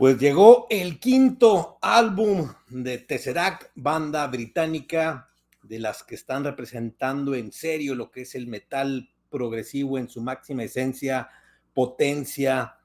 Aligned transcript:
Pues 0.00 0.18
llegó 0.18 0.66
el 0.70 0.98
quinto 0.98 1.76
álbum 1.82 2.48
de 2.70 2.96
Tesseract, 2.96 3.64
banda 3.74 4.26
británica 4.28 5.28
de 5.62 5.78
las 5.78 6.02
que 6.02 6.14
están 6.14 6.42
representando 6.42 7.34
en 7.34 7.52
serio 7.52 7.94
lo 7.94 8.10
que 8.10 8.22
es 8.22 8.34
el 8.34 8.46
metal 8.46 9.10
progresivo 9.28 9.98
en 9.98 10.08
su 10.08 10.22
máxima 10.22 10.64
esencia, 10.64 11.28
potencia, 11.74 12.78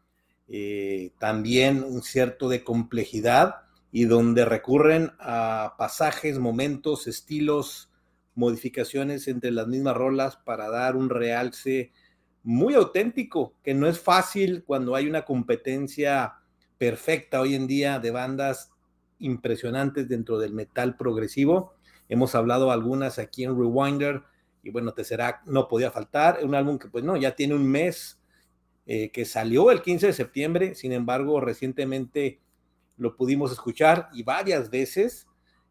eh, 0.49 1.13
también 1.17 1.85
un 1.85 2.01
cierto 2.01 2.49
de 2.49 2.65
complejidad 2.65 3.61
y 3.93 4.03
donde 4.03 4.43
recurren 4.43 5.13
a 5.17 5.75
pasajes, 5.77 6.37
momentos, 6.37 7.07
estilos, 7.07 7.89
modificaciones 8.33 9.29
entre 9.29 9.51
las 9.51 9.67
mismas 9.67 9.95
rolas 9.95 10.35
para 10.35 10.69
dar 10.69 10.97
un 10.97 11.09
realce 11.09 11.93
muy 12.43 12.73
auténtico, 12.73 13.55
que 13.63 13.73
no 13.73 13.87
es 13.87 14.01
fácil 14.01 14.65
cuando 14.67 14.95
hay 14.95 15.07
una 15.07 15.23
competencia 15.23 16.41
perfecta 16.77 17.41
hoy 17.41 17.55
en 17.55 17.67
día 17.67 17.99
de 17.99 18.11
bandas 18.11 18.71
impresionantes 19.19 20.07
dentro 20.07 20.37
del 20.37 20.53
metal 20.53 20.97
progresivo. 20.97 21.73
Hemos 22.09 22.35
hablado 22.35 22.71
algunas 22.71 23.19
aquí 23.19 23.43
en 23.43 23.57
Rewinder 23.57 24.23
y 24.63 24.71
bueno, 24.71 24.93
Tesseract 24.93 25.47
no 25.47 25.67
podía 25.67 25.91
faltar. 25.91 26.39
Un 26.43 26.55
álbum 26.55 26.77
que 26.77 26.87
pues 26.87 27.03
no, 27.03 27.15
ya 27.17 27.35
tiene 27.35 27.55
un 27.55 27.65
mes 27.65 28.19
eh, 28.85 29.11
que 29.11 29.25
salió 29.25 29.71
el 29.71 29.81
15 29.81 30.07
de 30.07 30.13
septiembre, 30.13 30.75
sin 30.75 30.91
embargo 30.91 31.39
recientemente 31.39 32.39
lo 32.97 33.15
pudimos 33.15 33.51
escuchar 33.51 34.09
y 34.13 34.23
varias 34.23 34.69
veces 34.69 35.27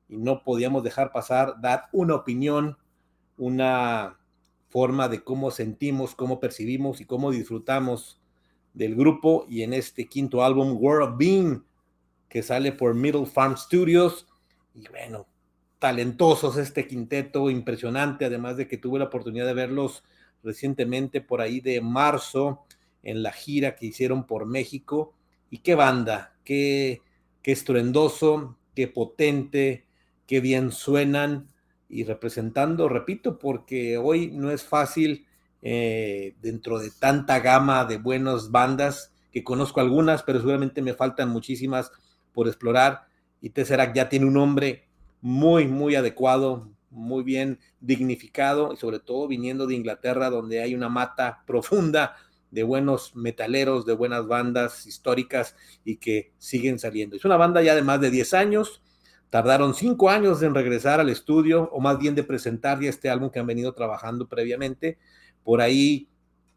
y 0.09 0.17
no 0.17 0.43
podíamos 0.43 0.83
dejar 0.85 1.13
pasar, 1.13 1.61
dar 1.61 1.89
una 1.93 2.15
opinión, 2.15 2.77
una 3.37 4.19
forma 4.69 5.09
de 5.09 5.23
cómo 5.23 5.51
sentimos, 5.51 6.15
cómo 6.15 6.41
percibimos 6.41 7.01
y 7.01 7.05
cómo 7.05 7.31
disfrutamos 7.31 8.21
del 8.75 8.97
grupo 8.97 9.47
y 9.49 9.63
en 9.63 9.73
este 9.73 10.07
quinto 10.07 10.45
álbum, 10.45 10.77
World 10.79 11.13
of 11.13 11.19
Being, 11.19 11.65
que 12.29 12.43
sale 12.43 12.73
por 12.73 12.95
Middle 12.95 13.27
Farm 13.27 13.57
Studios. 13.57 14.27
Y 14.75 14.87
bueno, 14.89 15.27
talentosos 15.79 16.57
este 16.57 16.87
quinteto, 16.87 17.49
impresionante, 17.49 18.25
además 18.25 18.57
de 18.57 18.69
que 18.69 18.77
tuve 18.77 18.99
la 18.99 19.07
oportunidad 19.07 19.47
de 19.47 19.55
verlos 19.55 20.03
recientemente 20.43 21.21
por 21.21 21.41
ahí 21.41 21.61
de 21.61 21.81
marzo 21.81 22.65
en 23.03 23.23
la 23.23 23.33
gira 23.33 23.77
que 23.77 23.87
hicieron 23.87 24.27
por 24.27 24.47
México. 24.47 25.15
Y 25.51 25.59
qué 25.59 25.75
banda, 25.75 26.35
qué, 26.45 27.03
qué 27.43 27.53
estruendoso, 27.53 28.59
qué 28.75 28.89
potente, 28.89 29.87
qué 30.27 30.41
bien 30.41 30.73
suenan 30.73 31.49
y 31.89 32.03
representando, 32.05 32.89
repito, 32.89 33.39
porque 33.39 33.99
hoy 33.99 34.33
no 34.33 34.51
es 34.51 34.65
fácil 34.65 35.27
eh, 35.67 36.37
dentro 36.43 36.79
de 36.79 36.91
tanta 36.91 37.41
gama 37.41 37.87
de 37.87 37.97
buenas 37.97 38.51
bandas, 38.51 39.15
que 39.33 39.43
conozco 39.43 39.81
algunas, 39.81 40.23
pero 40.23 40.39
seguramente 40.39 40.83
me 40.83 40.93
faltan 40.93 41.31
muchísimas 41.31 41.91
por 42.35 42.49
explorar. 42.49 43.07
Y 43.41 43.49
Tesseract 43.49 43.97
ya 43.97 44.11
tiene 44.11 44.27
un 44.27 44.35
nombre 44.35 44.87
muy, 45.23 45.67
muy 45.67 45.95
adecuado, 45.95 46.71
muy 46.91 47.25
bien 47.25 47.59
dignificado 47.81 48.75
y 48.75 48.77
sobre 48.77 49.01
todo 49.01 49.27
viniendo 49.27 49.67
de 49.67 49.75
Inglaterra, 49.75 50.29
donde 50.29 50.61
hay 50.61 50.75
una 50.75 50.91
mata 50.91 51.43
profunda 51.47 52.15
de 52.51 52.63
buenos 52.63 53.17
metaleros, 53.17 53.87
de 53.87 53.95
buenas 53.95 54.27
bandas 54.27 54.87
históricas 54.87 55.57
y 55.83 55.97
que 55.97 56.35
siguen 56.37 56.79
saliendo. 56.79 57.17
Es 57.17 57.25
una 57.25 57.39
banda 57.39 57.63
ya 57.63 57.75
de 57.75 57.83
más 57.83 58.03
de 58.03 58.11
10 58.11 58.35
años, 58.35 58.83
tardaron 59.31 59.75
5 59.75 60.11
años 60.11 60.43
en 60.43 60.55
regresar 60.55 61.01
al 61.01 61.09
estudio, 61.09 61.71
o 61.73 61.81
más 61.81 61.99
bien 61.99 62.15
de 62.15 62.23
presentar 62.23 62.81
ya 62.81 62.91
este 62.91 63.09
álbum 63.09 63.31
que 63.31 63.39
han 63.39 63.47
venido 63.47 63.73
trabajando 63.73 64.29
previamente, 64.29 64.99
por 65.45 65.61
ahí 65.61 66.09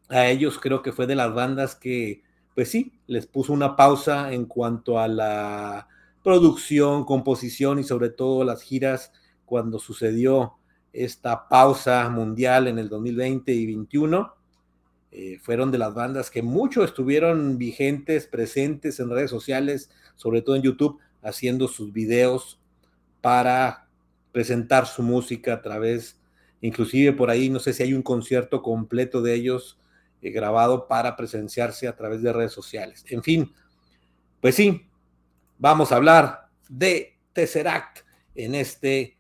a 0.10 0.28
ellos 0.28 0.58
creo 0.60 0.82
que 0.82 0.92
fue 0.92 1.06
de 1.06 1.16
las 1.16 1.34
bandas 1.34 1.76
que, 1.76 2.24
pues 2.56 2.72
sí, 2.72 2.94
les 3.08 3.28
puso 3.28 3.54
una 3.54 3.76
pausa 3.76 4.32
en 4.32 4.46
cuanto 4.46 5.00
a 5.00 5.08
la 5.08 5.88
producción, 6.24 7.06
composición 7.06 7.80
y 7.80 7.84
sobre 7.84 8.10
todo 8.10 8.44
las 8.44 8.62
giras 8.62 9.12
cuando 9.46 9.80
sucedió 9.80 10.54
esta 10.94 11.48
pausa 11.48 12.10
mundial 12.10 12.68
en 12.68 12.80
el 12.80 12.90
2020 12.90 13.52
y 13.54 13.66
2021. 13.66 14.34
Eh, 15.12 15.40
fueron 15.42 15.72
de 15.72 15.78
las 15.78 15.94
bandas 15.94 16.30
que 16.30 16.42
mucho 16.42 16.84
estuvieron 16.84 17.58
vigentes, 17.58 18.28
presentes 18.28 19.00
en 19.00 19.10
redes 19.10 19.30
sociales, 19.30 19.90
sobre 20.16 20.42
todo 20.42 20.56
en 20.56 20.64
YouTube, 20.64 21.00
haciendo 21.22 21.68
sus 21.68 21.94
videos 21.94 22.60
para 23.22 23.88
presentar 24.32 24.86
su 24.86 25.04
música 25.04 25.54
a 25.54 25.62
través 25.62 26.20
Inclusive 26.62 27.14
por 27.14 27.30
ahí 27.30 27.50
no 27.50 27.60
sé 27.60 27.74
si 27.74 27.84
hay 27.84 27.94
un 27.94 28.02
concierto 28.02 28.62
completo 28.62 29.22
de 29.22 29.34
ellos 29.36 29.80
eh, 30.22 30.32
grabado 30.32 30.88
para 30.88 31.16
presenciarse 31.16 31.88
a 31.88 31.96
través 31.96 32.22
de 32.22 32.34
redes 32.34 32.52
sociales. 32.52 33.06
En 33.10 33.24
fin, 33.24 33.54
pues 34.42 34.56
sí, 34.56 34.88
vamos 35.58 35.92
a 35.92 35.98
hablar 35.98 36.50
de 36.70 37.18
Tesseract 37.34 38.00
en 38.36 38.56
este 38.56 39.18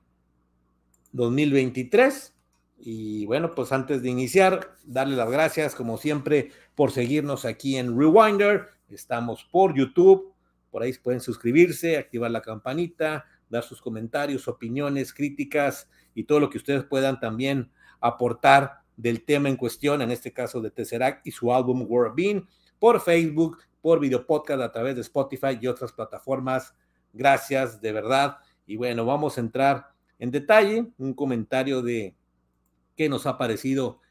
2023. 1.12 2.34
Y 2.80 3.26
bueno, 3.26 3.56
pues 3.56 3.72
antes 3.72 4.02
de 4.02 4.10
iniciar, 4.10 4.76
darle 4.86 5.16
las 5.16 5.30
gracias, 5.30 5.76
como 5.76 5.98
siempre, 5.98 6.52
por 6.76 6.92
seguirnos 6.92 7.46
aquí 7.46 7.78
en 7.78 7.98
Rewinder. 7.98 8.68
Estamos 8.90 9.44
por 9.52 9.76
YouTube, 9.76 10.34
por 10.72 10.84
ahí 10.84 10.94
pueden 10.94 11.22
suscribirse, 11.22 11.98
activar 11.98 12.32
la 12.32 12.42
campanita, 12.42 13.26
dar 13.50 13.64
sus 13.64 13.82
comentarios, 13.82 14.48
opiniones, 14.48 15.14
críticas 15.14 15.90
y 16.14 16.24
todo 16.24 16.40
lo 16.40 16.50
que 16.50 16.58
ustedes 16.58 16.84
puedan 16.84 17.20
también 17.20 17.72
aportar 18.00 18.82
del 18.96 19.24
tema 19.24 19.50
en 19.50 19.56
cuestión, 19.56 20.02
en 20.02 20.12
este 20.12 20.34
caso 20.34 20.62
de 20.62 20.72
Tesseract 20.72 21.26
y 21.26 21.32
su 21.32 21.54
álbum 21.54 21.86
World 21.88 22.16
Bean, 22.16 22.48
por 22.80 23.00
Facebook, 23.00 23.60
por 23.82 24.00
video 24.00 24.26
podcast 24.26 24.62
a 24.62 24.72
través 24.72 24.96
de 24.96 25.02
Spotify 25.02 25.58
y 25.60 25.68
otras 25.68 25.92
plataformas. 25.92 26.76
Gracias, 27.14 27.80
de 27.80 27.92
verdad. 27.92 28.38
Y 28.66 28.76
bueno, 28.76 29.06
vamos 29.06 29.38
a 29.38 29.42
entrar 29.42 29.90
en 30.20 30.32
detalle, 30.32 30.92
un 30.98 31.14
comentario 31.14 31.82
de 31.82 32.16
qué 32.96 33.08
nos 33.08 33.26
ha 33.28 33.38
parecido 33.38 34.02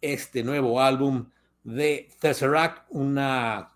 este 0.00 0.42
nuevo 0.42 0.80
álbum 0.80 1.30
de 1.62 2.08
Tesseract, 2.20 2.86
una 2.88 3.72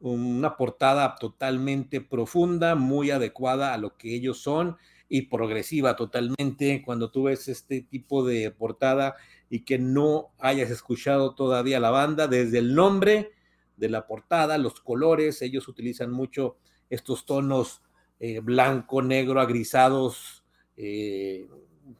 una 0.00 0.56
portada 0.56 1.16
totalmente 1.16 2.00
profunda, 2.00 2.74
muy 2.74 3.10
adecuada 3.10 3.74
a 3.74 3.78
lo 3.78 3.96
que 3.96 4.14
ellos 4.14 4.40
son 4.40 4.76
y 5.08 5.22
progresiva 5.22 5.96
totalmente. 5.96 6.82
Cuando 6.84 7.10
tú 7.10 7.24
ves 7.24 7.48
este 7.48 7.82
tipo 7.82 8.24
de 8.24 8.50
portada 8.50 9.16
y 9.50 9.64
que 9.64 9.78
no 9.78 10.30
hayas 10.38 10.70
escuchado 10.70 11.34
todavía 11.34 11.80
la 11.80 11.90
banda, 11.90 12.28
desde 12.28 12.58
el 12.58 12.74
nombre 12.74 13.32
de 13.76 13.88
la 13.88 14.06
portada, 14.06 14.58
los 14.58 14.80
colores, 14.80 15.42
ellos 15.42 15.68
utilizan 15.68 16.10
mucho 16.10 16.56
estos 16.90 17.26
tonos 17.26 17.82
eh, 18.20 18.40
blanco, 18.40 19.02
negro, 19.02 19.40
agrisados, 19.40 20.44
eh, 20.76 21.48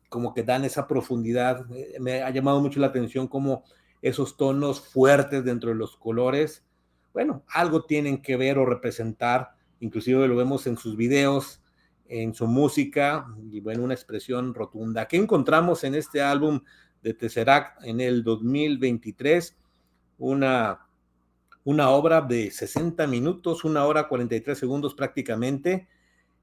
como 0.08 0.34
que 0.34 0.42
dan 0.42 0.64
esa 0.64 0.86
profundidad. 0.86 1.66
me 2.00 2.22
ha 2.22 2.30
llamado 2.30 2.60
mucho 2.60 2.80
la 2.80 2.88
atención 2.88 3.28
como 3.28 3.64
esos 4.02 4.36
tonos 4.36 4.80
fuertes 4.80 5.44
dentro 5.44 5.70
de 5.70 5.76
los 5.76 5.96
colores 5.96 6.67
bueno, 7.18 7.42
algo 7.48 7.82
tienen 7.82 8.22
que 8.22 8.36
ver 8.36 8.58
o 8.58 8.64
representar, 8.64 9.50
inclusive 9.80 10.28
lo 10.28 10.36
vemos 10.36 10.68
en 10.68 10.76
sus 10.76 10.96
videos, 10.96 11.60
en 12.06 12.32
su 12.32 12.46
música, 12.46 13.26
y 13.50 13.58
bueno, 13.58 13.82
una 13.82 13.94
expresión 13.94 14.54
rotunda. 14.54 15.08
¿Qué 15.08 15.16
encontramos 15.16 15.82
en 15.82 15.96
este 15.96 16.22
álbum 16.22 16.60
de 17.02 17.14
Tesseract 17.14 17.82
en 17.82 18.00
el 18.00 18.22
2023? 18.22 19.58
Una, 20.18 20.86
una 21.64 21.90
obra 21.90 22.20
de 22.20 22.52
60 22.52 23.08
minutos, 23.08 23.64
una 23.64 23.84
hora 23.84 24.06
43 24.06 24.56
segundos 24.56 24.94
prácticamente. 24.94 25.88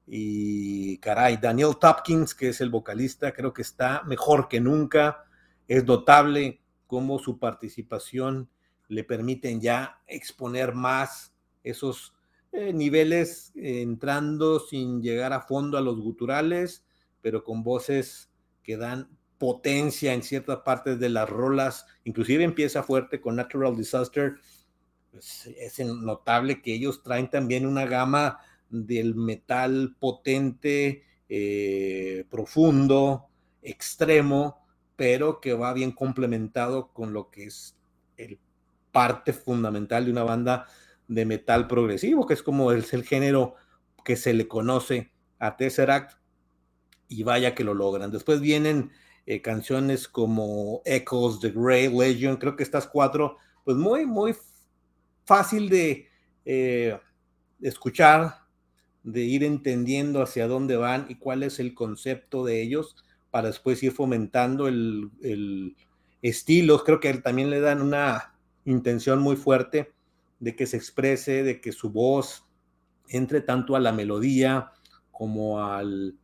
Y 0.06 0.98
caray, 0.98 1.38
Daniel 1.38 1.78
Topkins, 1.80 2.34
que 2.34 2.50
es 2.50 2.60
el 2.60 2.68
vocalista, 2.68 3.32
creo 3.32 3.54
que 3.54 3.62
está 3.62 4.02
mejor 4.02 4.46
que 4.46 4.60
nunca. 4.60 5.24
Es 5.68 5.86
notable 5.86 6.60
cómo 6.86 7.18
su 7.18 7.38
participación 7.38 8.50
le 8.88 9.04
permiten 9.04 9.60
ya 9.60 10.00
exponer 10.06 10.74
más 10.74 11.32
esos 11.62 12.14
eh, 12.52 12.72
niveles 12.72 13.52
entrando 13.56 14.60
sin 14.60 15.02
llegar 15.02 15.32
a 15.32 15.42
fondo 15.42 15.76
a 15.76 15.80
los 15.80 16.00
guturales, 16.00 16.84
pero 17.20 17.44
con 17.44 17.62
voces 17.62 18.30
que 18.62 18.76
dan 18.76 19.08
potencia 19.38 20.14
en 20.14 20.22
ciertas 20.22 20.60
partes 20.60 20.98
de 20.98 21.08
las 21.08 21.28
rolas, 21.28 21.86
inclusive 22.04 22.44
empieza 22.44 22.82
fuerte 22.82 23.20
con 23.20 23.36
Natural 23.36 23.76
Disaster, 23.76 24.36
pues, 25.10 25.46
es 25.46 25.78
notable 25.80 26.62
que 26.62 26.74
ellos 26.74 27.02
traen 27.02 27.30
también 27.30 27.66
una 27.66 27.86
gama 27.86 28.38
del 28.70 29.14
metal 29.14 29.96
potente, 29.98 31.04
eh, 31.28 32.24
profundo, 32.30 33.26
extremo, 33.62 34.66
pero 34.94 35.40
que 35.40 35.54
va 35.54 35.72
bien 35.72 35.92
complementado 35.92 36.92
con 36.92 37.12
lo 37.12 37.30
que 37.30 37.44
es 37.44 37.76
el 38.16 38.38
parte 38.96 39.34
fundamental 39.34 40.06
de 40.06 40.10
una 40.10 40.22
banda 40.22 40.64
de 41.06 41.26
metal 41.26 41.66
progresivo, 41.66 42.26
que 42.26 42.32
es 42.32 42.42
como 42.42 42.72
es 42.72 42.94
el 42.94 43.04
género 43.04 43.54
que 44.06 44.16
se 44.16 44.32
le 44.32 44.48
conoce 44.48 45.12
a 45.38 45.58
Tesseract, 45.58 46.18
y 47.06 47.22
vaya 47.22 47.54
que 47.54 47.62
lo 47.62 47.74
logran. 47.74 48.10
Después 48.10 48.40
vienen 48.40 48.90
eh, 49.26 49.42
canciones 49.42 50.08
como 50.08 50.80
Echoes, 50.86 51.40
The 51.40 51.50
Grey 51.50 51.94
Legion, 51.94 52.38
creo 52.38 52.56
que 52.56 52.62
estas 52.62 52.86
cuatro, 52.86 53.36
pues 53.64 53.76
muy, 53.76 54.06
muy 54.06 54.34
fácil 55.26 55.68
de 55.68 56.08
eh, 56.46 56.98
escuchar, 57.60 58.46
de 59.02 59.20
ir 59.24 59.44
entendiendo 59.44 60.22
hacia 60.22 60.48
dónde 60.48 60.76
van 60.78 61.04
y 61.10 61.16
cuál 61.16 61.42
es 61.42 61.60
el 61.60 61.74
concepto 61.74 62.46
de 62.46 62.62
ellos 62.62 62.96
para 63.30 63.48
después 63.48 63.82
ir 63.82 63.92
fomentando 63.92 64.68
el, 64.68 65.10
el 65.22 65.76
estilo. 66.22 66.82
Creo 66.82 66.98
que 66.98 67.12
también 67.18 67.50
le 67.50 67.60
dan 67.60 67.82
una 67.82 68.35
intención 68.66 69.20
muy 69.20 69.36
fuerte 69.36 69.94
de 70.38 70.54
que 70.54 70.66
se 70.66 70.76
exprese, 70.76 71.42
de 71.42 71.60
que 71.60 71.72
su 71.72 71.90
voz 71.90 72.44
entre 73.08 73.40
tanto 73.40 73.76
a 73.76 73.80
la 73.80 73.92
melodía 73.92 74.72
como 75.10 75.64
al, 75.64 76.18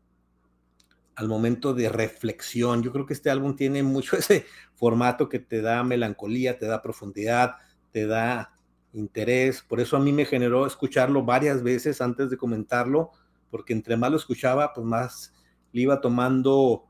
al 1.14 1.28
momento 1.28 1.72
de 1.74 1.88
reflexión. 1.88 2.82
Yo 2.82 2.92
creo 2.92 3.06
que 3.06 3.14
este 3.14 3.30
álbum 3.30 3.56
tiene 3.56 3.82
mucho 3.82 4.16
ese 4.18 4.44
formato 4.74 5.28
que 5.28 5.38
te 5.38 5.62
da 5.62 5.82
melancolía, 5.84 6.58
te 6.58 6.66
da 6.66 6.82
profundidad, 6.82 7.56
te 7.90 8.06
da 8.06 8.52
interés. 8.92 9.62
Por 9.62 9.80
eso 9.80 9.96
a 9.96 10.00
mí 10.00 10.12
me 10.12 10.24
generó 10.24 10.66
escucharlo 10.66 11.24
varias 11.24 11.62
veces 11.62 12.00
antes 12.00 12.30
de 12.30 12.36
comentarlo, 12.36 13.10
porque 13.50 13.72
entre 13.72 13.96
más 13.96 14.10
lo 14.10 14.16
escuchaba, 14.16 14.72
pues 14.74 14.86
más 14.86 15.32
le 15.72 15.82
iba 15.82 16.00
tomando 16.00 16.84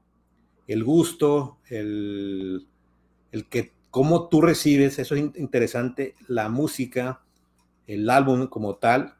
el 0.66 0.82
gusto, 0.84 1.58
el, 1.69 2.66
el 3.31 3.49
que 3.49 3.72
cómo 3.92 4.28
tú 4.28 4.40
recibes, 4.40 4.98
eso 4.98 5.14
es 5.14 5.20
interesante, 5.36 6.14
la 6.26 6.48
música, 6.48 7.20
el 7.86 8.08
álbum 8.08 8.46
como 8.46 8.76
tal, 8.76 9.16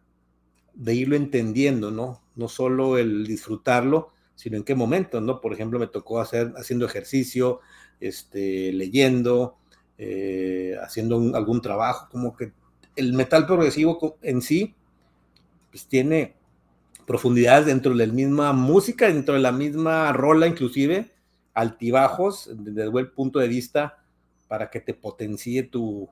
de 0.73 0.95
irlo 0.95 1.15
entendiendo, 1.15 1.91
¿no? 1.91 2.23
No 2.37 2.49
solo 2.49 2.97
el 2.97 3.27
disfrutarlo, 3.27 4.13
sino 4.35 4.57
en 4.57 4.65
qué 4.65 4.75
momento, 4.75 5.21
¿no? 5.21 5.43
Por 5.43 5.53
ejemplo, 5.53 5.79
me 5.79 5.89
tocó 5.89 6.23
hacer 6.23 6.55
haciendo 6.57 6.87
ejercicio, 6.87 7.61
este, 8.01 8.73
leyendo, 8.73 9.59
eh, 9.99 10.75
haciendo 10.83 11.17
algún 11.37 11.61
trabajo, 11.61 12.09
como 12.11 12.35
que 12.35 12.53
el 12.97 13.13
metal 13.13 13.47
progresivo 13.47 14.17
en 14.23 14.41
sí, 14.41 14.75
pues 15.71 15.87
tiene 15.87 16.35
profundidades 17.07 17.67
dentro 17.67 17.93
de 17.93 18.07
la 18.07 18.11
misma 18.11 18.55
música, 18.55 19.09
dentro 19.09 19.35
de 19.35 19.41
la 19.41 19.53
misma 19.53 20.15
rola, 20.15 20.47
inclusive 20.47 21.13
altibajos, 21.53 22.49
desde 22.55 22.85
el 22.85 23.11
punto 23.11 23.39
de 23.39 23.49
vista, 23.49 23.99
para 24.53 24.69
que 24.69 24.81
te 24.81 24.93
potencie 24.93 25.63
tu, 25.63 26.11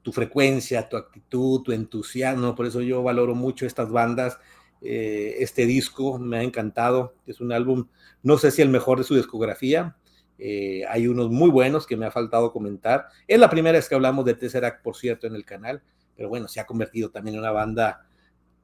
tu 0.00 0.10
frecuencia, 0.10 0.88
tu 0.88 0.96
actitud, 0.96 1.60
tu 1.60 1.72
entusiasmo. 1.72 2.54
Por 2.54 2.64
eso 2.64 2.80
yo 2.80 3.02
valoro 3.02 3.34
mucho 3.34 3.66
estas 3.66 3.90
bandas. 3.90 4.38
Eh, 4.80 5.36
este 5.40 5.66
disco 5.66 6.18
me 6.18 6.38
ha 6.38 6.42
encantado. 6.42 7.14
Es 7.26 7.42
un 7.42 7.52
álbum, 7.52 7.88
no 8.22 8.38
sé 8.38 8.52
si 8.52 8.62
el 8.62 8.70
mejor 8.70 8.96
de 8.96 9.04
su 9.04 9.16
discografía, 9.16 9.98
eh, 10.38 10.86
hay 10.88 11.06
unos 11.08 11.28
muy 11.28 11.50
buenos 11.50 11.86
que 11.86 11.98
me 11.98 12.06
ha 12.06 12.10
faltado 12.10 12.54
comentar. 12.54 13.08
Es 13.28 13.38
la 13.38 13.50
primera 13.50 13.76
vez 13.76 13.86
que 13.86 13.96
hablamos 13.96 14.24
de 14.24 14.32
Tesseract, 14.32 14.82
por 14.82 14.96
cierto, 14.96 15.26
en 15.26 15.34
el 15.34 15.44
canal, 15.44 15.82
pero 16.16 16.30
bueno, 16.30 16.48
se 16.48 16.58
ha 16.58 16.64
convertido 16.64 17.10
también 17.10 17.34
en 17.34 17.40
una 17.40 17.50
banda 17.50 18.06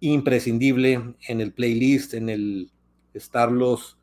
imprescindible 0.01 1.15
en 1.29 1.41
el 1.43 1.53
playlist, 1.53 2.15
en 2.15 2.31
el 2.31 2.71
estarlos 3.13 3.98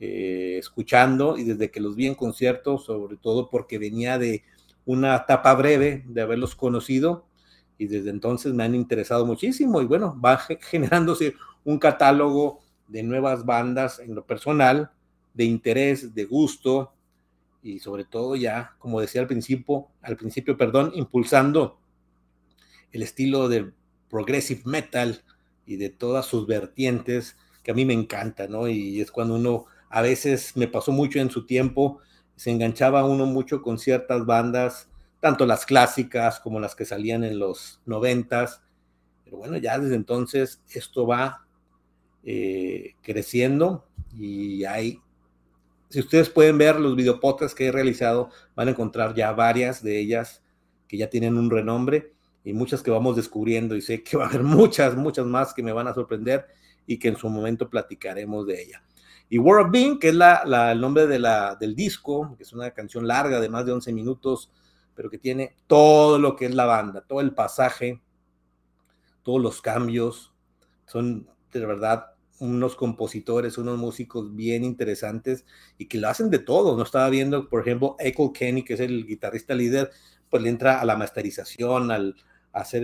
eh, 0.00 0.56
escuchando 0.58 1.36
y 1.36 1.44
desde 1.44 1.70
que 1.70 1.80
los 1.80 1.94
vi 1.94 2.06
en 2.06 2.14
concierto, 2.14 2.78
sobre 2.78 3.16
todo 3.16 3.48
porque 3.50 3.78
venía 3.78 4.18
de 4.18 4.42
una 4.86 5.14
etapa 5.14 5.54
breve 5.54 6.04
de 6.06 6.22
haberlos 6.22 6.54
conocido 6.54 7.26
y 7.78 7.86
desde 7.86 8.10
entonces 8.10 8.52
me 8.52 8.64
han 8.64 8.74
interesado 8.74 9.24
muchísimo 9.26 9.80
y 9.80 9.86
bueno, 9.86 10.18
va 10.20 10.36
generándose 10.60 11.34
un 11.64 11.78
catálogo 11.78 12.60
de 12.88 13.02
nuevas 13.02 13.44
bandas 13.44 14.00
en 14.00 14.14
lo 14.14 14.26
personal, 14.26 14.90
de 15.34 15.44
interés, 15.44 16.14
de 16.14 16.24
gusto, 16.24 16.92
y 17.62 17.78
sobre 17.78 18.04
todo 18.04 18.36
ya, 18.36 18.74
como 18.78 19.00
decía 19.00 19.20
al 19.20 19.26
principio, 19.26 19.88
al 20.02 20.16
principio, 20.16 20.56
perdón, 20.56 20.92
impulsando 20.94 21.78
el 22.92 23.02
estilo 23.02 23.48
del 23.48 23.74
progressive 24.08 24.62
metal 24.64 25.22
y 25.66 25.76
de 25.76 25.90
todas 25.90 26.26
sus 26.26 26.46
vertientes 26.46 27.36
que 27.62 27.70
a 27.70 27.74
mí 27.74 27.84
me 27.84 27.92
encanta, 27.92 28.48
¿no? 28.48 28.68
Y 28.68 29.00
es 29.00 29.10
cuando 29.10 29.36
uno, 29.36 29.66
a 29.90 30.00
veces 30.00 30.56
me 30.56 30.68
pasó 30.68 30.92
mucho 30.92 31.18
en 31.18 31.30
su 31.30 31.44
tiempo, 31.44 31.98
se 32.36 32.50
enganchaba 32.50 33.04
uno 33.04 33.26
mucho 33.26 33.60
con 33.60 33.78
ciertas 33.78 34.24
bandas, 34.24 34.88
tanto 35.20 35.44
las 35.44 35.66
clásicas 35.66 36.40
como 36.40 36.58
las 36.58 36.74
que 36.74 36.86
salían 36.86 37.24
en 37.24 37.38
los 37.38 37.82
noventas, 37.84 38.62
pero 39.24 39.36
bueno, 39.36 39.58
ya 39.58 39.78
desde 39.78 39.96
entonces 39.96 40.62
esto 40.72 41.06
va 41.06 41.46
eh, 42.24 42.94
creciendo 43.02 43.86
y 44.16 44.64
hay 44.64 45.00
si 45.90 45.98
ustedes 45.98 46.30
pueden 46.30 46.56
ver 46.56 46.78
los 46.78 46.94
videopodcasts 46.94 47.54
que 47.54 47.66
he 47.66 47.72
realizado, 47.72 48.30
van 48.54 48.68
a 48.68 48.70
encontrar 48.70 49.12
ya 49.12 49.32
varias 49.32 49.82
de 49.82 49.98
ellas 49.98 50.40
que 50.86 50.96
ya 50.96 51.10
tienen 51.10 51.36
un 51.36 51.50
renombre 51.50 52.12
y 52.44 52.52
muchas 52.52 52.80
que 52.80 52.92
vamos 52.92 53.16
descubriendo 53.16 53.74
y 53.74 53.82
sé 53.82 54.02
que 54.02 54.16
va 54.16 54.26
a 54.26 54.28
haber 54.28 54.42
muchas, 54.44 54.96
muchas 54.96 55.26
más 55.26 55.52
que 55.52 55.64
me 55.64 55.72
van 55.72 55.88
a 55.88 55.94
sorprender 55.94 56.46
y 56.86 56.98
que 56.98 57.08
en 57.08 57.16
su 57.16 57.28
momento 57.28 57.68
platicaremos 57.68 58.46
de 58.46 58.62
ella. 58.62 58.84
Y 59.30 59.38
War 59.38 59.64
of 59.64 59.70
Being, 59.70 60.00
que 60.00 60.08
es 60.08 60.14
la, 60.14 60.42
el 60.72 60.80
nombre 60.80 61.06
de 61.06 61.20
la, 61.20 61.54
del 61.54 61.76
disco, 61.76 62.34
que 62.36 62.42
es 62.42 62.52
una 62.52 62.72
canción 62.72 63.06
larga 63.06 63.40
de 63.40 63.48
más 63.48 63.64
de 63.64 63.72
11 63.72 63.92
minutos, 63.92 64.50
pero 64.94 65.08
que 65.08 65.18
tiene 65.18 65.54
todo 65.68 66.18
lo 66.18 66.34
que 66.34 66.46
es 66.46 66.54
la 66.54 66.66
banda, 66.66 67.02
todo 67.06 67.20
el 67.20 67.32
pasaje, 67.32 68.02
todos 69.22 69.40
los 69.40 69.62
cambios, 69.62 70.34
son 70.84 71.30
de 71.52 71.64
verdad 71.64 72.06
unos 72.40 72.74
compositores, 72.74 73.56
unos 73.56 73.78
músicos 73.78 74.34
bien 74.34 74.64
interesantes 74.64 75.44
y 75.78 75.86
que 75.86 75.98
lo 75.98 76.08
hacen 76.08 76.28
de 76.28 76.40
todo. 76.40 76.76
No 76.76 76.82
estaba 76.82 77.08
viendo, 77.08 77.48
por 77.48 77.60
ejemplo, 77.60 77.94
Echo 78.00 78.32
Kenny, 78.32 78.64
que 78.64 78.74
es 78.74 78.80
el 78.80 79.06
guitarrista 79.06 79.54
líder, 79.54 79.90
pues 80.28 80.42
le 80.42 80.48
entra 80.48 80.80
a 80.80 80.84
la 80.84 80.96
masterización, 80.96 81.92
al 81.92 82.16
hacer 82.52 82.82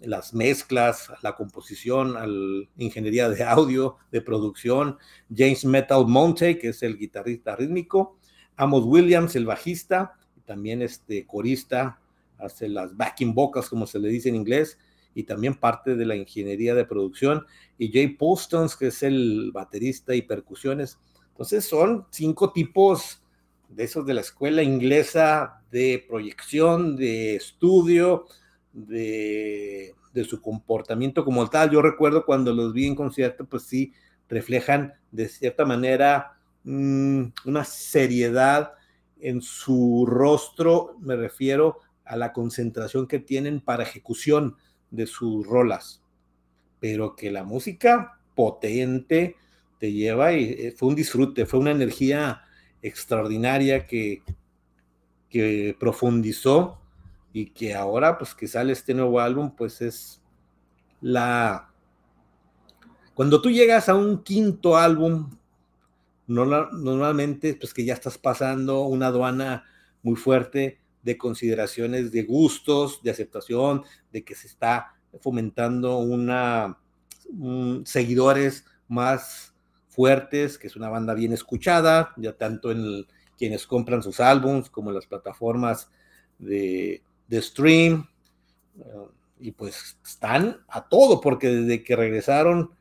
las 0.00 0.32
mezclas, 0.34 1.10
la 1.22 1.36
composición, 1.36 2.14
la 2.14 2.68
ingeniería 2.78 3.28
de 3.28 3.44
audio, 3.44 3.96
de 4.10 4.20
producción. 4.20 4.98
James 5.34 5.64
Metal 5.64 6.06
Monte, 6.06 6.58
que 6.58 6.68
es 6.68 6.82
el 6.82 6.98
guitarrista 6.98 7.54
rítmico. 7.54 8.18
Amos 8.56 8.84
Williams, 8.84 9.36
el 9.36 9.46
bajista, 9.46 10.18
también 10.44 10.82
este 10.82 11.26
corista, 11.26 12.00
hace 12.38 12.68
las 12.68 12.96
backing 12.96 13.34
vocals, 13.34 13.68
como 13.68 13.86
se 13.86 13.98
le 13.98 14.08
dice 14.08 14.28
en 14.28 14.36
inglés 14.36 14.78
y 15.14 15.24
también 15.24 15.54
parte 15.54 15.96
de 15.96 16.06
la 16.06 16.16
ingeniería 16.16 16.74
de 16.74 16.84
producción, 16.84 17.44
y 17.78 17.90
Jay 17.90 18.08
Postons, 18.08 18.76
que 18.76 18.88
es 18.88 19.02
el 19.02 19.50
baterista 19.52 20.14
y 20.14 20.22
percusiones. 20.22 20.98
Entonces 21.30 21.64
son 21.64 22.06
cinco 22.10 22.52
tipos 22.52 23.22
de 23.68 23.84
esos 23.84 24.06
de 24.06 24.14
la 24.14 24.20
escuela 24.20 24.62
inglesa 24.62 25.62
de 25.70 26.04
proyección, 26.08 26.96
de 26.96 27.36
estudio, 27.36 28.26
de, 28.72 29.94
de 30.12 30.24
su 30.24 30.40
comportamiento 30.40 31.24
como 31.24 31.48
tal. 31.48 31.70
Yo 31.70 31.82
recuerdo 31.82 32.24
cuando 32.24 32.52
los 32.52 32.72
vi 32.72 32.86
en 32.86 32.94
concierto, 32.94 33.44
pues 33.44 33.64
sí, 33.64 33.92
reflejan 34.28 34.94
de 35.10 35.28
cierta 35.28 35.64
manera 35.64 36.38
mmm, 36.64 37.24
una 37.44 37.64
seriedad 37.64 38.72
en 39.20 39.42
su 39.42 40.06
rostro, 40.08 40.96
me 41.00 41.16
refiero 41.16 41.78
a 42.04 42.16
la 42.16 42.32
concentración 42.32 43.06
que 43.06 43.18
tienen 43.18 43.60
para 43.60 43.82
ejecución 43.82 44.56
de 44.90 45.06
sus 45.06 45.46
rolas, 45.46 46.02
pero 46.80 47.14
que 47.14 47.30
la 47.30 47.44
música 47.44 48.18
potente 48.34 49.36
te 49.78 49.92
lleva 49.92 50.32
y 50.32 50.44
eh, 50.44 50.74
fue 50.76 50.88
un 50.88 50.94
disfrute, 50.94 51.46
fue 51.46 51.60
una 51.60 51.70
energía 51.70 52.42
extraordinaria 52.82 53.86
que, 53.86 54.22
que 55.28 55.76
profundizó 55.78 56.80
y 57.32 57.46
que 57.46 57.74
ahora 57.74 58.18
pues 58.18 58.34
que 58.34 58.48
sale 58.48 58.72
este 58.72 58.94
nuevo 58.94 59.20
álbum 59.20 59.54
pues 59.56 59.80
es 59.80 60.20
la 61.00 61.70
cuando 63.14 63.40
tú 63.40 63.50
llegas 63.50 63.88
a 63.88 63.94
un 63.94 64.22
quinto 64.22 64.76
álbum 64.76 65.30
normalmente 66.26 67.54
pues 67.54 67.74
que 67.74 67.84
ya 67.84 67.94
estás 67.94 68.18
pasando 68.18 68.82
una 68.82 69.08
aduana 69.08 69.64
muy 70.02 70.16
fuerte 70.16 70.80
de 71.02 71.18
consideraciones 71.18 72.12
de 72.12 72.22
gustos, 72.22 73.02
de 73.02 73.10
aceptación, 73.10 73.82
de 74.12 74.22
que 74.22 74.34
se 74.34 74.46
está 74.46 74.94
fomentando 75.20 75.98
una 75.98 76.78
seguidores 77.84 78.64
más 78.88 79.54
fuertes, 79.88 80.58
que 80.58 80.66
es 80.66 80.76
una 80.76 80.88
banda 80.88 81.14
bien 81.14 81.32
escuchada, 81.32 82.12
ya 82.16 82.32
tanto 82.32 82.70
en 82.70 83.06
quienes 83.38 83.66
compran 83.66 84.02
sus 84.02 84.20
álbums 84.20 84.68
como 84.68 84.90
en 84.90 84.96
las 84.96 85.06
plataformas 85.06 85.90
de, 86.38 87.02
de 87.30 87.40
stream. 87.40 88.06
Uh, 88.76 89.08
y 89.38 89.52
pues 89.52 89.98
están 90.04 90.58
a 90.68 90.86
todo, 90.86 91.20
porque 91.22 91.48
desde 91.48 91.82
que 91.82 91.96
regresaron 91.96 92.72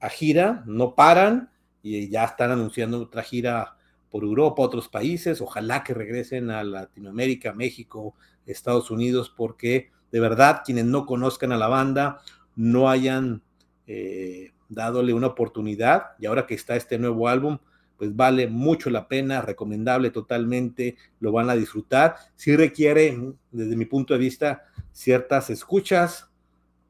a 0.00 0.08
gira 0.08 0.62
no 0.66 0.94
paran 0.94 1.50
y 1.82 2.08
ya 2.08 2.24
están 2.24 2.50
anunciando 2.50 3.02
otra 3.02 3.22
gira 3.22 3.76
por 4.10 4.24
Europa, 4.24 4.62
otros 4.62 4.88
países, 4.88 5.42
ojalá 5.42 5.84
que 5.84 5.92
regresen 5.92 6.50
a 6.50 6.64
Latinoamérica, 6.64 7.52
México, 7.52 8.14
Estados 8.46 8.90
Unidos, 8.90 9.32
porque 9.36 9.90
de 10.10 10.20
verdad 10.20 10.62
quienes 10.64 10.86
no 10.86 11.04
conozcan 11.04 11.52
a 11.52 11.58
la 11.58 11.68
banda, 11.68 12.22
no 12.54 12.88
hayan 12.88 13.42
eh, 13.86 14.52
dadole 14.68 15.12
una 15.12 15.28
oportunidad 15.28 16.12
y 16.18 16.26
ahora 16.26 16.46
que 16.46 16.54
está 16.54 16.76
este 16.76 16.98
nuevo 16.98 17.28
álbum, 17.28 17.58
pues 17.96 18.14
vale 18.14 18.46
mucho 18.46 18.90
la 18.90 19.08
pena, 19.08 19.40
recomendable 19.40 20.10
totalmente, 20.10 20.96
lo 21.20 21.32
van 21.32 21.50
a 21.50 21.56
disfrutar. 21.56 22.16
Sí 22.34 22.54
requiere, 22.56 23.16
desde 23.50 23.76
mi 23.76 23.86
punto 23.86 24.14
de 24.14 24.20
vista, 24.20 24.64
ciertas 24.92 25.50
escuchas, 25.50 26.30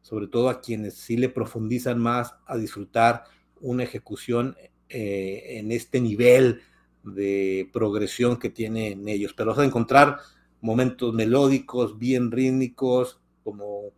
sobre 0.03 0.29
todo 0.29 0.49
a 0.49 0.61
quienes 0.61 0.95
sí 0.95 1.17
le 1.17 1.29
profundizan 1.29 1.99
más 1.99 2.35
a 2.47 2.57
disfrutar 2.57 3.25
una 3.61 3.85
ejecución 3.85 4.57
eh, 4.89 5.59
en 5.59 5.73
este 5.73 6.01
nivel 6.01 6.63
de 7.03 7.69
progresión 7.73 8.37
que 8.37 8.51
tienen 8.51 9.09
ellos. 9.09 9.33
Pero 9.35 9.51
vas 9.51 9.59
a 9.59 9.65
encontrar 9.65 10.19
momentos 10.61 11.13
melódicos, 11.15 11.99
bien 11.99 12.31
rítmicos, 12.31 13.21
como 13.45 13.93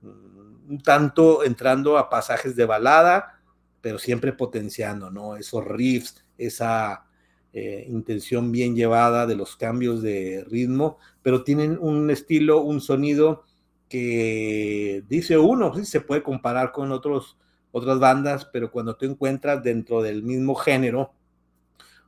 mm, 0.00 0.70
un 0.70 0.82
tanto 0.82 1.44
entrando 1.44 1.98
a 1.98 2.08
pasajes 2.08 2.56
de 2.56 2.64
balada, 2.64 3.40
pero 3.80 3.98
siempre 3.98 4.32
potenciando, 4.32 5.10
¿no? 5.10 5.36
Esos 5.36 5.64
riffs, 5.64 6.24
esa 6.46 7.04
eh, 7.52 7.84
intención 7.86 8.50
bien 8.50 8.74
llevada 8.74 9.26
de 9.26 9.36
los 9.36 9.56
cambios 9.56 10.00
de 10.00 10.42
ritmo, 10.48 10.98
pero 11.22 11.44
tienen 11.44 11.78
un 11.78 12.10
estilo, 12.10 12.62
un 12.62 12.80
sonido 12.80 13.44
que 13.90 15.04
dice 15.06 15.36
uno, 15.36 15.74
sí, 15.74 15.84
se 15.84 16.00
puede 16.00 16.22
comparar 16.22 16.72
con 16.72 16.92
otros, 16.92 17.36
otras 17.70 17.98
bandas, 17.98 18.46
pero 18.46 18.70
cuando 18.70 18.96
tú 18.96 19.04
encuentras 19.04 19.62
dentro 19.62 20.00
del 20.00 20.22
mismo 20.22 20.54
género, 20.54 21.12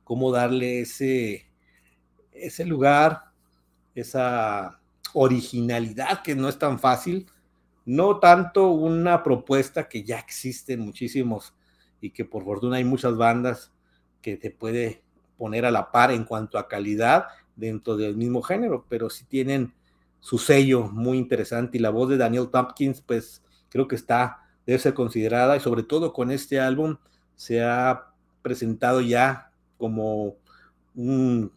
cómo 0.03 0.31
darle 0.31 0.81
ese, 0.81 1.45
ese 2.31 2.65
lugar, 2.65 3.25
esa 3.93 4.81
originalidad 5.13 6.23
que 6.23 6.33
no 6.33 6.49
es 6.49 6.57
tan 6.57 6.79
fácil, 6.79 7.27
no 7.85 8.17
tanto 8.17 8.71
una 8.71 9.21
propuesta 9.21 9.87
que 9.87 10.03
ya 10.03 10.17
existe 10.17 10.75
muchísimos 10.75 11.53
y 12.01 12.09
que 12.09 12.25
por 12.25 12.43
fortuna 12.43 12.77
hay 12.77 12.83
muchas 12.83 13.15
bandas 13.15 13.74
que 14.25 14.37
te 14.37 14.49
puede 14.49 15.03
poner 15.37 15.65
a 15.65 15.71
la 15.71 15.91
par 15.91 16.09
en 16.09 16.23
cuanto 16.23 16.57
a 16.57 16.67
calidad 16.67 17.27
dentro 17.55 17.95
del 17.95 18.17
mismo 18.17 18.41
género, 18.41 18.83
pero 18.89 19.11
sí 19.11 19.23
tienen 19.23 19.71
su 20.19 20.39
sello 20.39 20.87
muy 20.87 21.19
interesante 21.19 21.77
y 21.77 21.81
la 21.81 21.91
voz 21.91 22.09
de 22.09 22.17
Daniel 22.17 22.49
Tompkins, 22.51 23.01
pues 23.01 23.43
creo 23.69 23.87
que 23.87 23.95
está, 23.95 24.39
debe 24.65 24.79
ser 24.79 24.95
considerada 24.95 25.55
y 25.55 25.59
sobre 25.59 25.83
todo 25.83 26.11
con 26.11 26.31
este 26.31 26.59
álbum 26.59 26.97
se 27.35 27.61
ha 27.61 28.07
presentado 28.41 28.99
ya 28.99 29.51
como 29.77 30.37
un, 30.95 31.51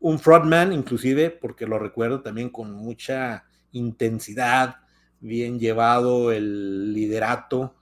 un 0.00 0.18
frontman, 0.18 0.74
inclusive, 0.74 1.30
porque 1.30 1.66
lo 1.66 1.78
recuerdo 1.78 2.20
también 2.20 2.50
con 2.50 2.72
mucha 2.72 3.46
intensidad, 3.72 4.76
bien 5.18 5.58
llevado 5.58 6.30
el 6.30 6.92
liderato 6.92 7.74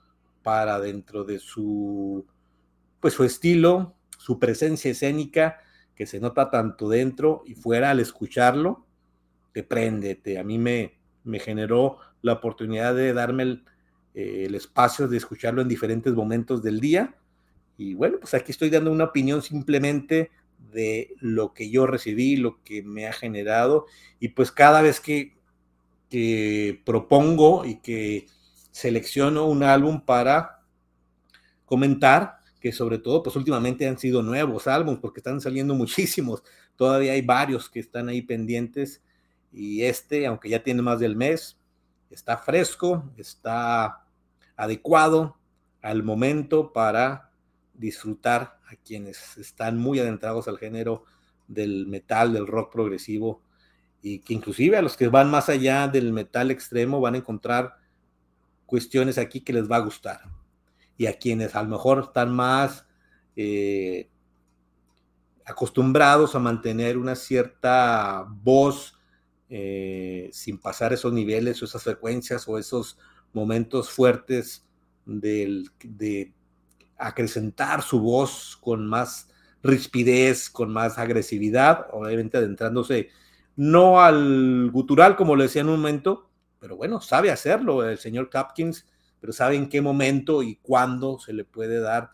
para 0.44 0.78
dentro 0.78 1.24
de 1.24 1.40
su, 1.40 2.24
pues 3.00 3.14
su 3.14 3.24
estilo, 3.24 3.94
su 4.18 4.38
presencia 4.38 4.90
escénica, 4.90 5.60
que 5.94 6.06
se 6.06 6.20
nota 6.20 6.50
tanto 6.50 6.88
dentro 6.88 7.42
y 7.46 7.54
fuera 7.54 7.90
al 7.90 8.00
escucharlo, 8.00 8.86
te 9.52 9.62
prende, 9.62 10.20
a 10.38 10.44
mí 10.44 10.58
me, 10.58 10.98
me 11.24 11.38
generó 11.38 11.98
la 12.22 12.34
oportunidad 12.34 12.94
de 12.94 13.12
darme 13.12 13.42
el, 13.42 13.64
eh, 14.14 14.48
espacio 14.54 15.08
de 15.08 15.16
escucharlo 15.16 15.62
en 15.62 15.68
diferentes 15.68 16.14
momentos 16.14 16.62
del 16.62 16.80
día. 16.80 17.14
Y 17.76 17.94
bueno, 17.94 18.18
pues 18.20 18.34
aquí 18.34 18.50
estoy 18.50 18.70
dando 18.70 18.90
una 18.90 19.04
opinión 19.04 19.42
simplemente 19.42 20.30
de 20.72 21.14
lo 21.20 21.54
que 21.54 21.70
yo 21.70 21.86
recibí, 21.86 22.36
lo 22.36 22.62
que 22.64 22.82
me 22.82 23.06
ha 23.06 23.12
generado. 23.12 23.86
Y 24.18 24.28
pues 24.28 24.50
cada 24.50 24.82
vez 24.82 25.00
que, 25.00 25.36
que 26.10 26.82
propongo 26.84 27.64
y 27.64 27.76
que 27.76 28.26
selecciono 28.72 29.46
un 29.46 29.62
álbum 29.62 30.00
para 30.00 30.64
comentar, 31.64 32.37
que 32.60 32.72
sobre 32.72 32.98
todo, 32.98 33.22
pues 33.22 33.36
últimamente 33.36 33.86
han 33.86 33.98
sido 33.98 34.22
nuevos 34.22 34.66
álbumes, 34.66 35.00
porque 35.00 35.20
están 35.20 35.40
saliendo 35.40 35.74
muchísimos. 35.74 36.42
Todavía 36.76 37.12
hay 37.12 37.22
varios 37.22 37.70
que 37.70 37.80
están 37.80 38.08
ahí 38.08 38.22
pendientes. 38.22 39.02
Y 39.52 39.82
este, 39.82 40.26
aunque 40.26 40.48
ya 40.48 40.62
tiene 40.62 40.82
más 40.82 40.98
del 40.98 41.16
mes, 41.16 41.56
está 42.10 42.36
fresco, 42.36 43.10
está 43.16 44.04
adecuado 44.56 45.36
al 45.82 46.02
momento 46.02 46.72
para 46.72 47.30
disfrutar 47.74 48.58
a 48.66 48.76
quienes 48.84 49.38
están 49.38 49.78
muy 49.78 50.00
adentrados 50.00 50.48
al 50.48 50.58
género 50.58 51.04
del 51.46 51.86
metal, 51.86 52.32
del 52.32 52.46
rock 52.46 52.72
progresivo, 52.72 53.42
y 54.02 54.18
que 54.18 54.34
inclusive 54.34 54.76
a 54.76 54.82
los 54.82 54.96
que 54.96 55.08
van 55.08 55.30
más 55.30 55.48
allá 55.48 55.88
del 55.88 56.12
metal 56.12 56.50
extremo 56.50 57.00
van 57.00 57.14
a 57.14 57.18
encontrar 57.18 57.76
cuestiones 58.66 59.16
aquí 59.16 59.40
que 59.40 59.52
les 59.52 59.70
va 59.70 59.76
a 59.76 59.80
gustar 59.80 60.20
y 60.98 61.06
a 61.06 61.16
quienes 61.16 61.54
a 61.54 61.62
lo 61.62 61.70
mejor 61.70 62.00
están 62.08 62.34
más 62.34 62.86
eh, 63.36 64.10
acostumbrados 65.46 66.34
a 66.34 66.40
mantener 66.40 66.98
una 66.98 67.14
cierta 67.14 68.26
voz 68.28 68.98
eh, 69.48 70.28
sin 70.32 70.58
pasar 70.58 70.92
esos 70.92 71.12
niveles 71.12 71.62
o 71.62 71.64
esas 71.64 71.82
frecuencias 71.82 72.46
o 72.48 72.58
esos 72.58 72.98
momentos 73.32 73.88
fuertes 73.88 74.66
de 75.06 76.34
acrecentar 76.98 77.80
su 77.82 78.00
voz 78.00 78.58
con 78.60 78.86
más 78.86 79.30
rispidez, 79.62 80.50
con 80.50 80.70
más 80.72 80.98
agresividad, 80.98 81.86
obviamente 81.92 82.36
adentrándose 82.36 83.08
no 83.56 84.00
al 84.00 84.70
gutural 84.70 85.16
como 85.16 85.36
lo 85.36 85.44
decía 85.44 85.62
en 85.62 85.68
un 85.68 85.80
momento, 85.80 86.28
pero 86.58 86.76
bueno, 86.76 87.00
sabe 87.00 87.30
hacerlo 87.30 87.88
el 87.88 87.98
señor 87.98 88.30
Capkins 88.30 88.84
pero 89.20 89.32
sabe 89.32 89.56
en 89.56 89.68
qué 89.68 89.80
momento 89.80 90.42
y 90.42 90.56
cuándo 90.56 91.18
se 91.18 91.32
le 91.32 91.44
puede 91.44 91.80
dar 91.80 92.10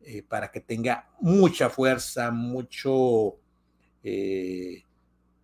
eh, 0.00 0.22
para 0.22 0.50
que 0.50 0.60
tenga 0.60 1.08
mucha 1.20 1.68
fuerza, 1.68 2.30
mucho 2.30 3.36
eh, 4.02 4.82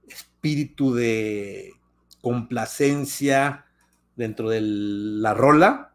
espíritu 0.07 0.95
de 0.95 1.73
complacencia 2.21 3.67
dentro 4.15 4.49
de 4.49 4.61
la 4.61 5.35
rola 5.35 5.95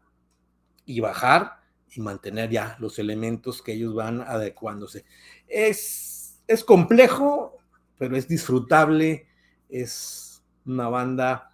y 0.84 1.00
bajar 1.00 1.60
y 1.90 2.00
mantener 2.00 2.50
ya 2.50 2.76
los 2.78 2.98
elementos 2.98 3.62
que 3.62 3.72
ellos 3.72 3.94
van 3.94 4.20
adecuándose. 4.20 5.04
Es, 5.46 6.40
es 6.46 6.62
complejo, 6.64 7.56
pero 7.96 8.16
es 8.16 8.28
disfrutable, 8.28 9.26
es 9.68 10.42
una 10.66 10.88
banda 10.88 11.52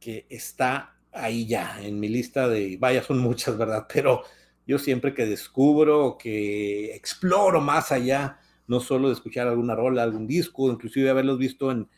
que 0.00 0.26
está 0.30 0.96
ahí 1.12 1.46
ya, 1.46 1.80
en 1.82 1.98
mi 2.00 2.08
lista 2.08 2.48
de, 2.48 2.76
vaya, 2.78 3.02
son 3.02 3.18
muchas, 3.18 3.56
¿verdad? 3.58 3.86
Pero 3.92 4.22
yo 4.66 4.78
siempre 4.78 5.14
que 5.14 5.26
descubro, 5.26 6.16
que 6.18 6.94
exploro 6.94 7.60
más 7.60 7.92
allá, 7.92 8.38
no 8.66 8.80
solo 8.80 9.08
de 9.08 9.14
escuchar 9.14 9.48
alguna 9.48 9.74
rola, 9.74 10.02
algún 10.02 10.26
disco, 10.26 10.70
inclusive 10.70 11.10
haberlos 11.10 11.38
visto 11.38 11.72
en, 11.72 11.88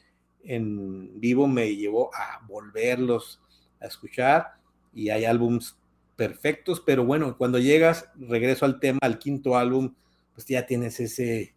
en 0.43 1.21
vivo 1.21 1.47
me 1.47 1.77
llevó 1.77 2.11
a 2.15 2.45
volverlos 2.47 3.41
a 3.81 3.87
escuchar 3.87 4.55
y 4.95 5.11
hay 5.11 5.25
álbums 5.25 5.77
perfectos, 6.17 6.81
pero 6.81 7.05
bueno, 7.05 7.37
cuando 7.37 7.59
llegas, 7.59 8.09
regreso 8.17 8.65
al 8.65 8.81
tema, 8.81 8.99
al 9.03 9.19
quinto 9.19 9.57
álbum, 9.57 9.95
pues 10.35 10.47
ya 10.47 10.67
tienes 10.67 11.01
ese 11.01 11.55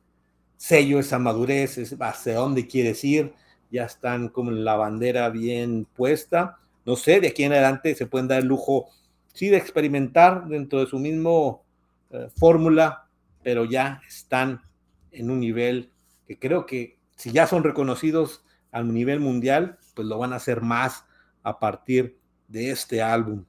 sello, 0.58 1.00
esa 1.00 1.20
madurez, 1.20 1.78
hacia 2.00 2.36
dónde 2.36 2.68
quieres 2.68 3.04
ir, 3.04 3.34
ya 3.72 3.86
están 3.86 4.30
como 4.30 4.52
la 4.52 4.76
bandera 4.76 5.30
bien 5.30 5.86
puesta 5.86 6.60
no 6.86 6.96
sé, 6.96 7.20
de 7.20 7.28
aquí 7.30 7.44
en 7.44 7.54
adelante 7.54 7.96
se 7.96 8.06
pueden 8.06 8.28
dar 8.28 8.40
el 8.42 8.48
lujo, 8.48 8.90
sí, 9.34 9.50
de 9.50 9.58
experimentar 9.58 10.48
dentro 10.48 10.80
de 10.80 10.88
su 10.88 11.00
mismo 11.00 11.66
eh, 12.12 12.30
fórmula, 12.38 13.10
pero 13.44 13.66
ya 13.66 14.02
están 14.08 14.62
en 15.12 15.30
un 15.30 15.40
nivel 15.40 15.92
que 16.28 16.38
creo 16.40 16.66
que 16.66 17.00
si 17.16 17.32
ya 17.32 17.48
son 17.48 17.64
reconocidos 17.64 18.44
a 18.72 18.84
nivel 18.84 19.20
mundial, 19.20 19.78
pues 19.94 20.08
lo 20.08 20.18
van 20.18 20.34
a 20.34 20.38
hacer 20.38 20.62
más 20.62 21.06
a 21.44 21.60
partir 21.60 22.20
de 22.48 22.72
este 22.72 23.02
álbum. 23.02 23.46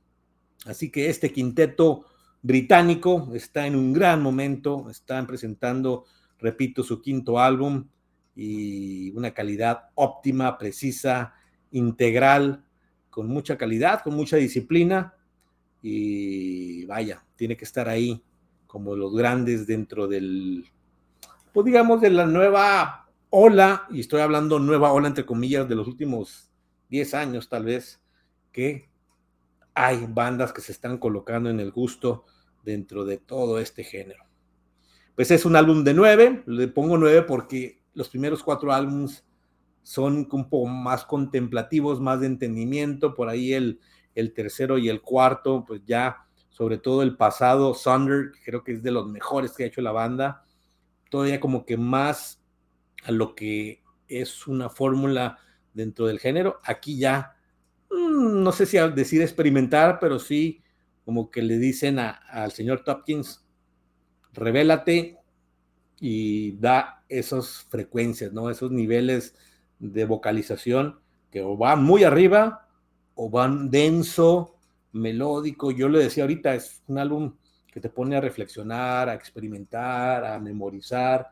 Así 0.66 0.90
que 0.90 1.10
este 1.10 1.32
quinteto 1.32 2.06
británico 2.42 3.30
está 3.34 3.66
en 3.66 3.76
un 3.76 3.92
gran 3.92 4.22
momento, 4.22 4.88
están 4.90 5.26
presentando, 5.26 6.04
repito, 6.38 6.82
su 6.82 7.02
quinto 7.02 7.40
álbum 7.40 7.86
y 8.34 9.10
una 9.12 9.32
calidad 9.32 9.90
óptima, 9.94 10.58
precisa, 10.58 11.34
integral, 11.70 12.65
con 13.16 13.28
mucha 13.28 13.56
calidad, 13.56 14.02
con 14.02 14.14
mucha 14.14 14.36
disciplina 14.36 15.14
y 15.80 16.84
vaya, 16.84 17.24
tiene 17.34 17.56
que 17.56 17.64
estar 17.64 17.88
ahí 17.88 18.22
como 18.66 18.94
los 18.94 19.16
grandes 19.16 19.66
dentro 19.66 20.06
del, 20.06 20.66
pues 21.54 21.64
digamos, 21.64 22.02
de 22.02 22.10
la 22.10 22.26
nueva 22.26 23.08
ola, 23.30 23.86
y 23.88 24.00
estoy 24.00 24.20
hablando 24.20 24.58
nueva 24.58 24.92
ola 24.92 25.08
entre 25.08 25.24
comillas 25.24 25.66
de 25.66 25.76
los 25.76 25.88
últimos 25.88 26.50
10 26.90 27.14
años 27.14 27.48
tal 27.48 27.64
vez, 27.64 28.02
que 28.52 28.90
hay 29.72 30.06
bandas 30.06 30.52
que 30.52 30.60
se 30.60 30.72
están 30.72 30.98
colocando 30.98 31.48
en 31.48 31.58
el 31.58 31.72
gusto 31.72 32.26
dentro 32.64 33.06
de 33.06 33.16
todo 33.16 33.58
este 33.60 33.82
género. 33.82 34.24
Pues 35.14 35.30
es 35.30 35.46
un 35.46 35.56
álbum 35.56 35.84
de 35.84 35.94
nueve, 35.94 36.42
le 36.44 36.68
pongo 36.68 36.98
nueve 36.98 37.22
porque 37.22 37.80
los 37.94 38.10
primeros 38.10 38.42
cuatro 38.42 38.74
álbumes 38.74 39.24
son 39.86 40.26
un 40.32 40.48
poco 40.50 40.66
más 40.66 41.04
contemplativos, 41.04 42.00
más 42.00 42.18
de 42.18 42.26
entendimiento, 42.26 43.14
por 43.14 43.28
ahí 43.28 43.52
el, 43.52 43.78
el 44.16 44.34
tercero 44.34 44.78
y 44.78 44.88
el 44.88 45.00
cuarto, 45.00 45.64
pues 45.64 45.82
ya 45.86 46.26
sobre 46.48 46.78
todo 46.78 47.04
el 47.04 47.16
pasado, 47.16 47.72
Thunder, 47.72 48.32
creo 48.44 48.64
que 48.64 48.72
es 48.72 48.82
de 48.82 48.90
los 48.90 49.06
mejores 49.06 49.52
que 49.52 49.62
ha 49.62 49.68
hecho 49.68 49.82
la 49.82 49.92
banda, 49.92 50.42
todavía 51.08 51.38
como 51.38 51.64
que 51.64 51.76
más 51.76 52.42
a 53.04 53.12
lo 53.12 53.36
que 53.36 53.84
es 54.08 54.48
una 54.48 54.68
fórmula 54.70 55.38
dentro 55.72 56.06
del 56.06 56.18
género, 56.18 56.58
aquí 56.64 56.98
ya 56.98 57.36
mm, 57.88 58.42
no 58.42 58.50
sé 58.50 58.66
si 58.66 58.78
decir 58.78 59.22
experimentar, 59.22 60.00
pero 60.00 60.18
sí 60.18 60.64
como 61.04 61.30
que 61.30 61.42
le 61.42 61.58
dicen 61.58 62.00
al 62.00 62.50
señor 62.50 62.82
Topkins, 62.82 63.46
revélate 64.32 65.16
y 66.00 66.56
da 66.56 67.04
esas 67.08 67.66
frecuencias, 67.70 68.32
¿no? 68.32 68.50
Esos 68.50 68.72
niveles 68.72 69.36
de 69.78 70.04
vocalización 70.04 71.00
que 71.30 71.42
o 71.42 71.56
van 71.56 71.84
muy 71.84 72.04
arriba 72.04 72.68
o 73.14 73.30
van 73.30 73.70
denso, 73.70 74.56
melódico. 74.92 75.70
Yo 75.70 75.88
le 75.88 75.98
decía 76.00 76.24
ahorita, 76.24 76.54
es 76.54 76.82
un 76.86 76.98
álbum 76.98 77.34
que 77.72 77.80
te 77.80 77.88
pone 77.88 78.16
a 78.16 78.20
reflexionar, 78.20 79.08
a 79.08 79.14
experimentar, 79.14 80.24
a 80.24 80.38
memorizar, 80.38 81.30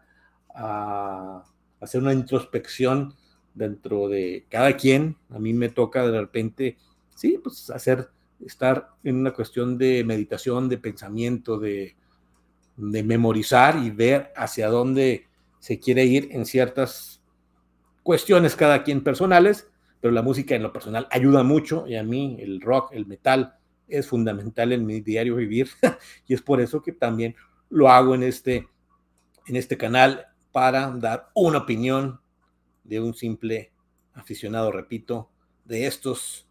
a 0.54 1.42
hacer 1.80 2.02
una 2.02 2.12
introspección 2.12 3.14
dentro 3.54 4.08
de 4.08 4.46
cada 4.48 4.76
quien. 4.76 5.16
A 5.30 5.38
mí 5.38 5.52
me 5.54 5.70
toca 5.70 6.06
de 6.06 6.20
repente, 6.20 6.76
sí, 7.14 7.38
pues 7.42 7.70
hacer, 7.70 8.10
estar 8.44 8.90
en 9.02 9.16
una 9.16 9.32
cuestión 9.32 9.78
de 9.78 10.04
meditación, 10.04 10.68
de 10.68 10.78
pensamiento, 10.78 11.58
de, 11.58 11.96
de 12.76 13.02
memorizar 13.02 13.78
y 13.78 13.90
ver 13.90 14.32
hacia 14.36 14.68
dónde 14.68 15.28
se 15.60 15.78
quiere 15.78 16.04
ir 16.04 16.28
en 16.32 16.44
ciertas 16.44 17.22
cuestiones 18.04 18.54
cada 18.54 18.84
quien 18.84 19.02
personales, 19.02 19.66
pero 20.00 20.12
la 20.12 20.22
música 20.22 20.54
en 20.54 20.62
lo 20.62 20.72
personal 20.72 21.08
ayuda 21.10 21.42
mucho 21.42 21.86
y 21.88 21.96
a 21.96 22.04
mí 22.04 22.36
el 22.38 22.60
rock, 22.60 22.92
el 22.92 23.06
metal 23.06 23.56
es 23.88 24.06
fundamental 24.06 24.72
en 24.72 24.86
mi 24.86 25.00
diario 25.00 25.34
vivir 25.34 25.68
y 26.28 26.34
es 26.34 26.42
por 26.42 26.60
eso 26.60 26.82
que 26.82 26.92
también 26.92 27.34
lo 27.70 27.88
hago 27.88 28.14
en 28.14 28.22
este, 28.22 28.68
en 29.46 29.56
este 29.56 29.76
canal 29.76 30.26
para 30.52 30.90
dar 30.90 31.30
una 31.34 31.58
opinión 31.58 32.20
de 32.84 33.00
un 33.00 33.14
simple 33.14 33.72
aficionado, 34.12 34.70
repito, 34.70 35.30
de 35.64 35.86
estos 35.86 36.46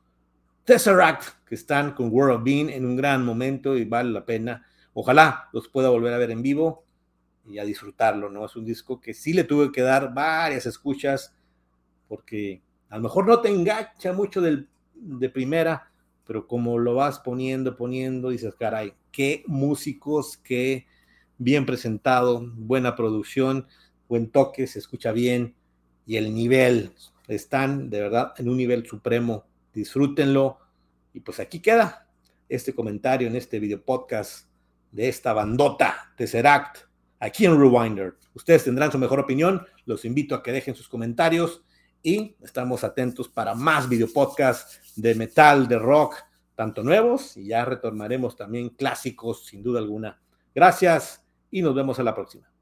Tesseract 0.66 1.46
que 1.46 1.56
están 1.56 1.94
con 1.94 2.10
World 2.10 2.38
of 2.38 2.44
Bean 2.44 2.70
en 2.70 2.86
un 2.86 2.96
gran 2.96 3.24
momento 3.24 3.78
y 3.78 3.86
vale 3.86 4.10
la 4.10 4.26
pena. 4.26 4.66
Ojalá 4.94 5.50
los 5.54 5.68
pueda 5.68 5.90
volver 5.90 6.14
a 6.14 6.18
ver 6.18 6.32
en 6.32 6.42
vivo 6.42 6.84
y 7.46 7.60
a 7.60 7.66
disfrutarlo, 7.66 8.30
¿no? 8.30 8.46
Es 8.46 8.56
un 8.56 8.66
disco 8.66 9.00
que 9.00 9.14
sí 9.14 9.34
le 9.34 9.44
tuve 9.44 9.72
que 9.72 9.82
dar 9.82 10.14
varias 10.14 10.66
escuchas 10.66 11.36
porque 12.14 12.62
a 12.90 12.98
lo 12.98 13.02
mejor 13.02 13.26
no 13.26 13.42
te 13.42 13.50
engancha 13.50 14.14
mucho 14.14 14.40
del, 14.40 14.70
de 14.94 15.30
primera, 15.32 15.92
pero 16.28 16.48
como 16.48 16.78
lo 16.78 16.94
vas 16.94 17.18
poniendo, 17.18 17.76
poniendo, 17.76 18.30
dices, 18.30 18.54
caray, 18.54 18.94
qué 19.12 19.44
músicos, 19.48 20.38
qué 20.38 20.86
bien 21.40 21.66
presentado, 21.66 22.48
buena 22.54 22.96
producción, 22.96 23.66
buen 24.08 24.30
toque, 24.30 24.68
se 24.68 24.78
escucha 24.78 25.12
bien 25.12 25.56
y 26.06 26.18
el 26.18 26.36
nivel, 26.36 26.92
están 27.28 27.90
de 27.90 28.00
verdad 28.00 28.34
en 28.38 28.48
un 28.48 28.58
nivel 28.58 28.86
supremo, 28.86 29.48
disfrútenlo 29.74 30.60
y 31.16 31.22
pues 31.22 31.40
aquí 31.40 31.62
queda 31.62 32.08
este 32.48 32.76
comentario 32.76 33.28
en 33.28 33.36
este 33.36 33.60
video 33.60 33.84
podcast 33.84 34.48
de 34.92 35.10
esta 35.10 35.34
bandota 35.34 36.14
Tesseract 36.16 36.78
aquí 37.20 37.46
en 37.46 37.60
Rewinder. 37.60 38.14
Ustedes 38.36 38.66
tendrán 38.66 38.92
su 38.92 39.00
mejor 39.00 39.20
opinión, 39.20 39.66
los 39.88 40.06
invito 40.06 40.36
a 40.36 40.44
que 40.44 40.52
dejen 40.52 40.76
sus 40.76 40.88
comentarios 40.88 41.64
y 42.04 42.36
estamos 42.42 42.84
atentos 42.84 43.30
para 43.30 43.56
más 43.56 43.88
video 43.88 44.12
podcasts 44.12 44.94
de 44.96 45.16
metal, 45.16 45.68
de 45.68 45.80
rock, 45.80 46.18
tanto 46.54 46.84
nuevos 46.84 47.38
y 47.38 47.48
ya 47.48 47.66
retornaremos 47.66 48.36
también 48.36 48.70
clásicos 48.70 49.46
sin 49.46 49.64
duda 49.64 49.80
alguna. 49.80 50.22
Gracias 50.54 51.24
y 51.50 51.62
nos 51.62 51.74
vemos 51.74 51.98
en 51.98 52.06
la 52.06 52.14
próxima. 52.14 52.53